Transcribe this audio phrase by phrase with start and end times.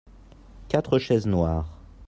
[0.67, 1.77] quatre chaises noires.